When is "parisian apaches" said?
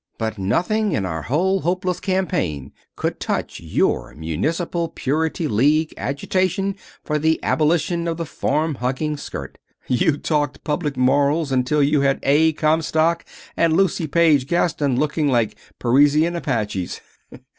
15.77-16.99